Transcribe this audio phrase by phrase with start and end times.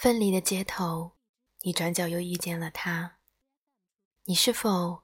[0.00, 1.12] 分离的街头，
[1.60, 3.18] 你转角又遇见了他，
[4.24, 5.02] 你是否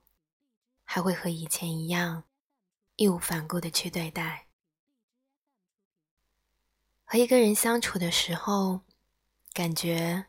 [0.84, 2.24] 还会和以前一样
[2.94, 4.46] 义无反顾的去对待？
[7.04, 8.80] 和一个人相处的时候，
[9.52, 10.24] 感觉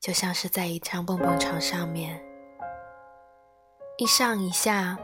[0.00, 2.20] 就像是在一张蹦蹦床上面，
[3.98, 4.98] 一上一下，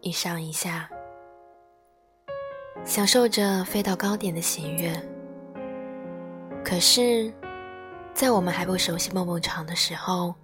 [0.00, 0.90] 一上一下，
[2.84, 4.92] 享受着飞到高点的喜悦。
[6.64, 7.32] 可是。
[8.18, 10.34] 在我们还不熟悉梦梦床的时候，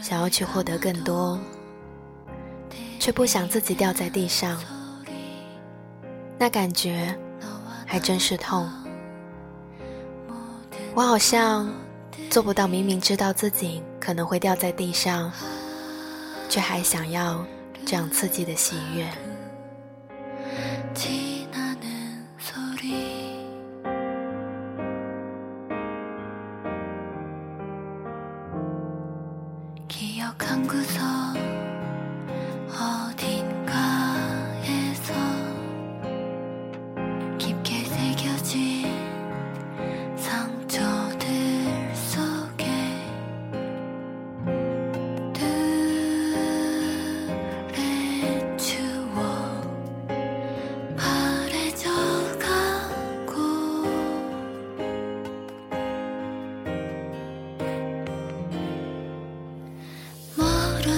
[0.00, 1.36] 想要去获得更多，
[3.00, 4.56] 却不想自己掉在地上，
[6.38, 7.12] 那感觉
[7.84, 8.70] 还真是痛。
[10.94, 11.68] 我好像
[12.30, 15.32] 做不到，明明知道自己可能会掉在地上，
[16.48, 17.44] 却还想要
[17.84, 19.04] 这样刺激的喜悦。
[30.38, 30.76] 看过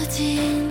[0.08, 0.67] 听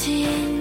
[0.00, 0.59] 听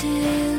[0.00, 0.49] do.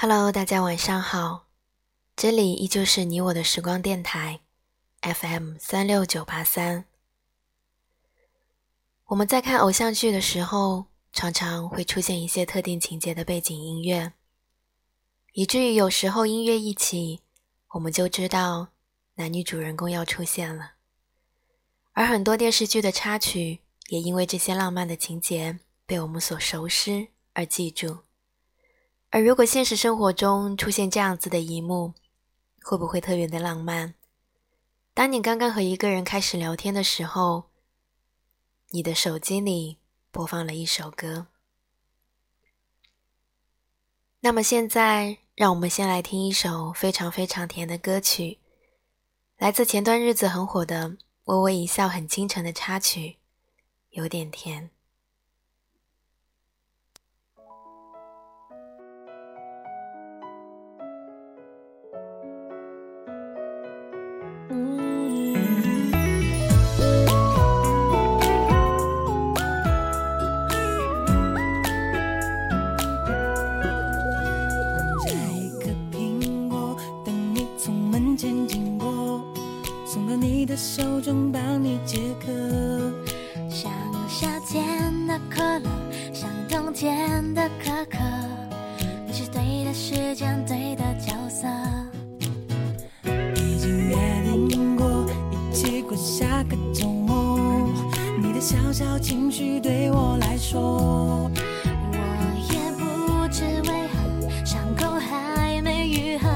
[0.00, 1.48] Hello，大家晚上好，
[2.14, 4.38] 这里依旧是你我的时光电台
[5.00, 6.84] ，FM 三六九八三。
[9.06, 14.12] 我们在看偶像剧的时候，常常会出现一些特定情节的背景音乐，
[15.32, 17.22] 以至于有时候音乐一起，
[17.70, 18.68] 我们就知道
[19.16, 20.74] 男女主人公要出现了。
[21.94, 28.04] 而很多电视剧的插曲，也因为这些浪漫的情节被我们所熟识而记住。
[29.10, 31.94] 而如果现实生活中出现这样子的一幕，
[32.62, 33.94] 会不会特别的浪漫？
[34.92, 37.44] 当你刚刚和一个人开始聊天的时候，
[38.70, 39.78] 你的手机里
[40.10, 41.28] 播放了一首歌，
[44.20, 48.38] 那么现在，让我们先来听一首非常非常甜的歌曲，
[49.38, 50.90] 来自前段日子很火的
[51.24, 53.16] 《微微一笑很倾城》的插曲，
[53.90, 54.70] 有点甜。
[86.80, 87.98] 像冬天的苛刻，
[89.04, 91.48] 你是对的时间，对的角色。
[93.34, 93.96] 已经约
[94.48, 97.68] 定过一起过下个周末，
[98.22, 101.28] 你的小小情绪对我来说，
[101.64, 101.98] 我
[102.52, 106.28] 也不知为何伤口还没愈合，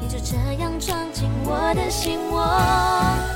[0.00, 3.33] 你就这样闯进我的心窝。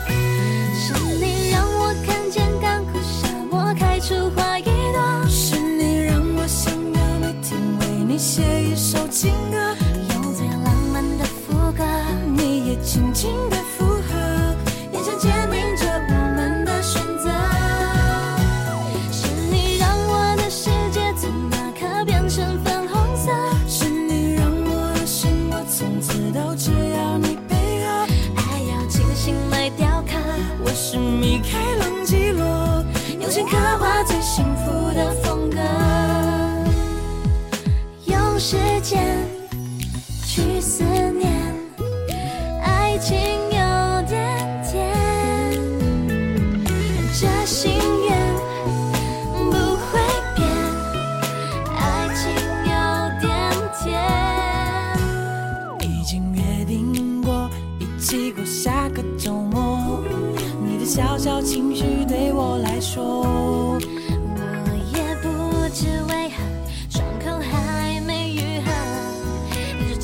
[38.39, 39.03] 时间
[40.25, 41.18] 去思念。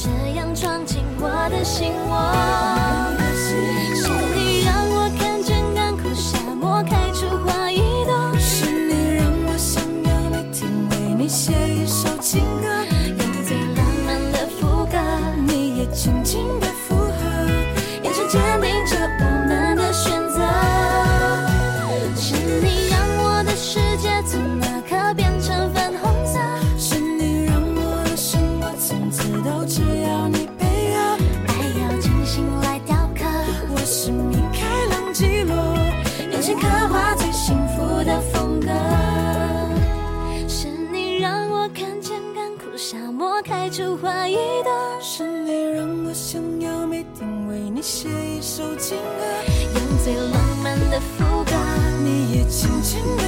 [0.04, 2.73] 这样闯进我的心窝。
[48.04, 49.24] 写一首情歌
[49.76, 51.52] 用最浪漫的副歌
[52.04, 53.22] 你也轻轻的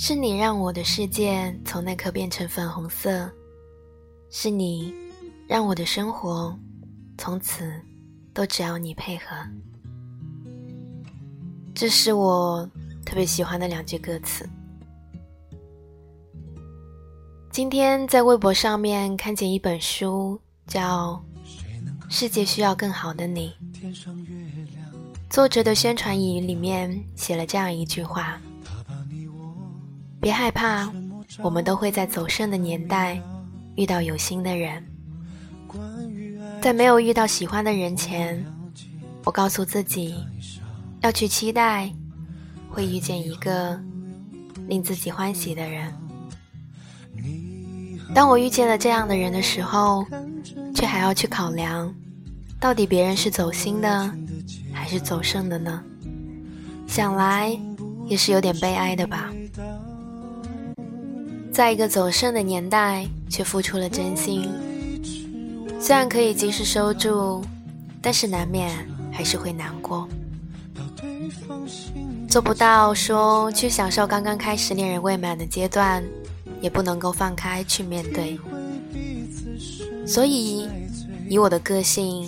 [0.00, 3.28] 是你让我的世界从那刻变成粉红色，
[4.30, 4.94] 是你
[5.48, 6.56] 让我的生活
[7.18, 7.68] 从此
[8.32, 9.34] 都只要你配合。
[11.74, 12.64] 这是我
[13.04, 14.48] 特别喜欢的两句歌词。
[17.50, 21.20] 今天在微博上面看见一本书，叫
[22.08, 23.52] 《世界需要更好的你》，
[25.28, 28.40] 作者的宣传语里面写了这样一句话。
[30.28, 30.92] 别害怕，
[31.40, 33.18] 我们都会在走肾的年代
[33.76, 34.86] 遇到有心的人。
[36.60, 38.44] 在没有遇到喜欢的人前，
[39.24, 40.14] 我告诉自己
[41.00, 41.90] 要去期待
[42.68, 43.80] 会遇见一个
[44.66, 45.90] 令自己欢喜的人。
[48.14, 50.04] 当我遇见了这样的人的时候，
[50.74, 51.90] 却还要去考量，
[52.60, 54.14] 到底别人是走心的
[54.74, 55.82] 还是走肾的呢？
[56.86, 57.58] 想来
[58.04, 59.32] 也是有点悲哀的吧。
[61.58, 64.48] 在一个走肾的年代，却付出了真心。
[65.80, 67.42] 虽然可以及时收住，
[68.00, 68.70] 但是难免
[69.10, 70.08] 还是会难过。
[72.28, 76.00] 做不到说去享受刚刚开始恋人未满的阶段，
[76.60, 78.38] 也不能够放开去面对。
[80.06, 80.68] 所以，
[81.28, 82.24] 以我的个性，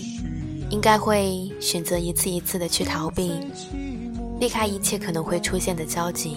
[0.71, 3.35] 应该会选择一次一次的去逃避，
[4.41, 6.37] 避开一切可能会出现的交集。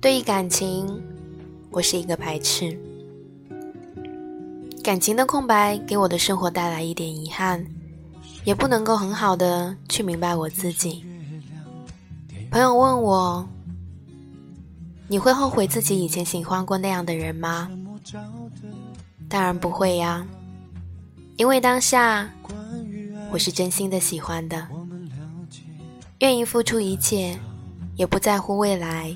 [0.00, 0.98] 对于感情，
[1.70, 2.74] 我是一个排斥。
[4.82, 7.66] 感情的空白给我的生活带来一点遗憾，
[8.44, 11.04] 也不能够很好的去明白我自己。
[12.50, 13.46] 朋友问我
[15.06, 17.70] ：“你会后悔自己以前喜欢过那样的人吗？”
[19.28, 20.26] 当然不会呀，
[21.36, 22.26] 因为当下
[23.30, 24.66] 我是真心的喜欢的，
[26.20, 27.38] 愿意付出一切，
[27.96, 29.14] 也不在乎未来，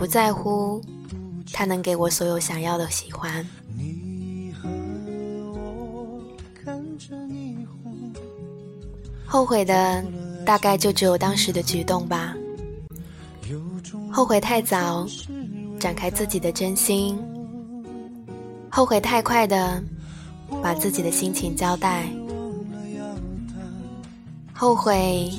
[0.00, 0.82] 不在乎
[1.52, 3.46] 他能给我所有想要的喜欢。
[9.26, 10.02] 后悔的
[10.46, 12.34] 大概就只有当时的举动吧，
[14.10, 15.06] 后悔太早
[15.78, 17.18] 展开自己的真心，
[18.70, 19.84] 后悔太快的
[20.62, 22.08] 把自己的心情交代，
[24.54, 25.30] 后悔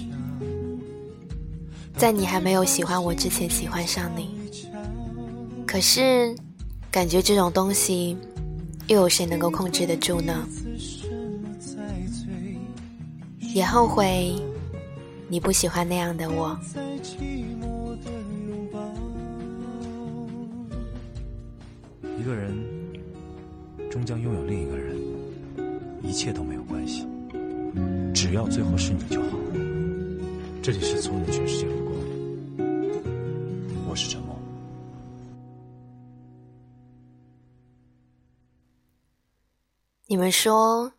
[1.98, 4.40] 在你还没有喜欢我之前喜欢上你。
[5.72, 6.36] 可是，
[6.92, 8.18] 感觉这种东西，
[8.88, 10.46] 又有谁能够控制得住呢？
[13.40, 14.36] 也后悔，
[15.30, 16.60] 你不喜欢那样的我。
[22.20, 22.54] 一个人
[23.90, 24.98] 终将拥有另一个人，
[26.04, 27.08] 一切都没有关系，
[28.14, 29.38] 只要最后是你就好。
[30.62, 31.66] 这里是从你的全世界
[40.12, 40.92] 你们说，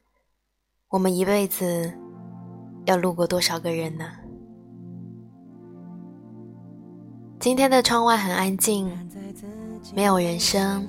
[0.88, 1.92] 我们一辈子。
[2.86, 4.06] 要路过多少个人呢？
[7.38, 8.90] 今天的窗外很安静，
[9.94, 10.88] 没有人声，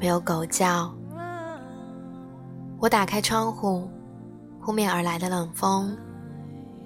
[0.00, 0.90] 没有狗叫。
[2.78, 3.86] 我打开窗户，
[4.58, 5.94] 扑面而来的冷风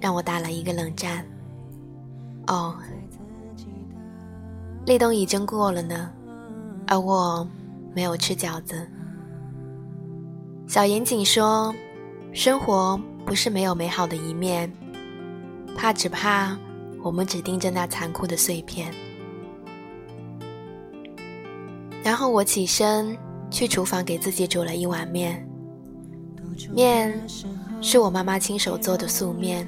[0.01, 1.25] 让我打了一个冷战。
[2.47, 2.75] 哦，
[4.85, 6.11] 立冬已经过了呢，
[6.87, 7.47] 而我
[7.95, 8.85] 没有吃饺子。
[10.67, 11.73] 小严谨说
[12.33, 14.71] ：“生活。”不是没有美好的一面，
[15.75, 16.57] 怕只怕
[17.03, 18.89] 我们只盯着那残酷的碎片。
[22.01, 23.17] 然后我起身
[23.51, 25.45] 去厨房给自己煮了一碗面，
[26.73, 27.21] 面
[27.81, 29.67] 是我妈妈亲手做的素面。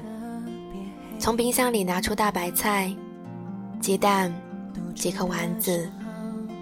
[1.20, 2.96] 从冰箱里拿出大白菜、
[3.82, 4.34] 鸡蛋、
[4.96, 5.92] 几颗丸子、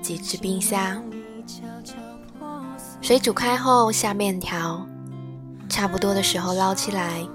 [0.02, 1.00] 几只冰虾，
[3.08, 4.86] 水煮开后下面条。
[5.70, 7.26] 差不多的时候捞起来，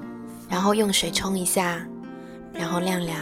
[0.47, 1.81] 然后用水冲一下，
[2.53, 3.17] 然后晾凉。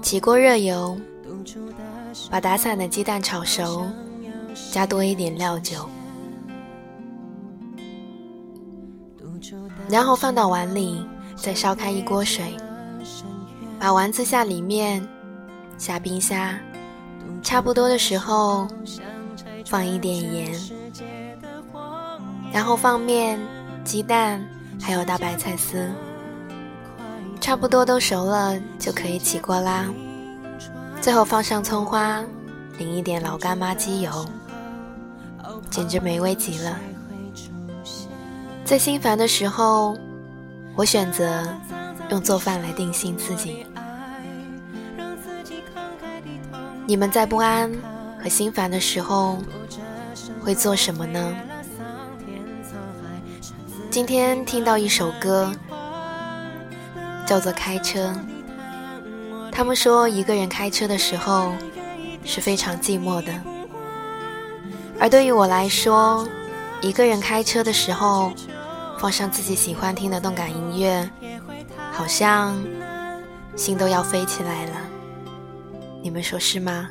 [0.00, 0.98] 起锅热油，
[2.30, 3.86] 把打散的鸡蛋炒熟，
[4.72, 5.86] 加多一点料酒，
[9.90, 11.06] 然后放到碗里，
[11.36, 12.56] 再烧开一锅水，
[13.78, 15.06] 把丸子下里面，
[15.76, 16.58] 下冰虾，
[17.42, 18.66] 差不多的时候
[19.66, 20.52] 放一点盐。
[22.52, 23.38] 然后放面、
[23.84, 24.42] 鸡蛋，
[24.80, 25.90] 还有大白菜丝，
[27.40, 29.86] 差不多都熟了，就可以起锅啦。
[31.02, 32.24] 最后放上葱花，
[32.78, 34.26] 淋一点老干妈鸡油，
[35.70, 36.78] 简直美味极了。
[38.64, 39.96] 在心烦的时候，
[40.74, 41.46] 我选择
[42.10, 43.66] 用做饭来定心自己。
[46.86, 47.70] 你们在不安
[48.22, 49.38] 和心烦的时候
[50.46, 51.36] 会做什么呢？
[53.90, 55.52] 今天听到一首歌，
[57.26, 58.14] 叫做《开车》。
[59.50, 61.52] 他们说，一个人开车的时候
[62.24, 63.32] 是非常寂寞的。
[65.00, 66.28] 而对于我来说，
[66.80, 68.32] 一个人开车的时候，
[68.98, 71.10] 放上自己喜欢听的动感音乐，
[71.90, 72.56] 好像
[73.56, 74.76] 心都要飞起来了。
[76.04, 76.88] 你们说是吗？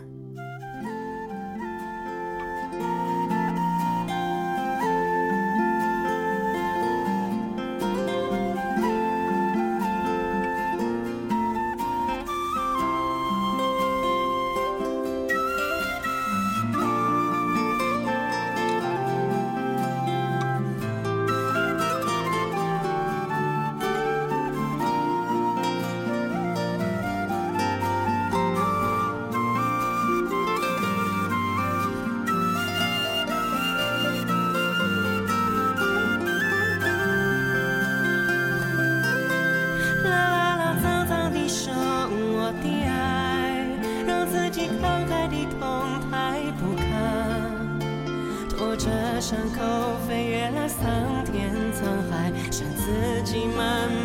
[49.27, 49.60] 伤口
[50.08, 54.04] 飞越了桑田沧海，剩自己慢慢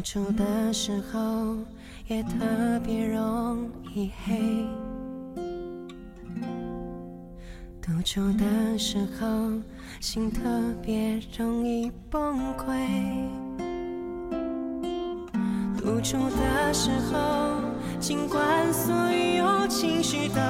[0.00, 1.58] 独处的时候
[2.06, 2.30] 也特
[2.82, 4.64] 别容易黑，
[7.82, 9.26] 独处的时候
[10.00, 10.40] 心特
[10.82, 12.72] 别容易崩溃，
[15.76, 17.60] 独处的时候，
[18.00, 20.40] 尽管所有情绪都